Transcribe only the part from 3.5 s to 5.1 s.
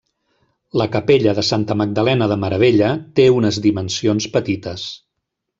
dimensions petites.